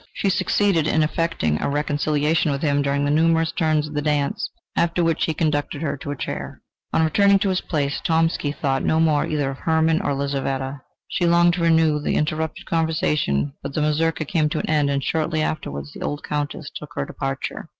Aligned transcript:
She 0.13 0.31
succeeded 0.31 0.87
in 0.87 1.03
effecting 1.03 1.61
a 1.61 1.69
reconciliation 1.69 2.49
with 2.51 2.63
him 2.63 2.81
during 2.81 3.05
the 3.05 3.11
numerous 3.11 3.51
turns 3.51 3.87
of 3.87 3.93
the 3.93 4.01
dance, 4.01 4.49
after 4.75 5.03
which 5.03 5.25
he 5.25 5.33
conducted 5.35 5.83
her 5.83 5.95
to 5.97 6.09
her 6.09 6.15
chair. 6.15 6.59
On 6.91 7.03
returning 7.03 7.37
to 7.37 7.49
his 7.49 7.61
place, 7.61 8.01
Tomsky 8.03 8.51
thought 8.51 8.83
no 8.83 8.99
more 8.99 9.27
either 9.27 9.51
of 9.51 9.59
Hermann 9.59 10.01
or 10.01 10.15
Lizaveta. 10.15 10.81
She 11.07 11.27
longed 11.27 11.53
to 11.53 11.61
renew 11.61 11.99
the 12.01 12.15
interrupted 12.15 12.65
conversation, 12.65 13.53
but 13.61 13.75
the 13.75 13.81
mazurka 13.81 14.25
came 14.25 14.49
to 14.49 14.57
an 14.59 14.67
end, 14.71 14.89
and 14.89 15.03
shortly 15.03 15.43
afterwards 15.43 15.93
the 15.93 16.01
old 16.03 16.23
Countess 16.23 16.71
took 16.75 16.93
her 16.95 17.05
departure. 17.05 17.69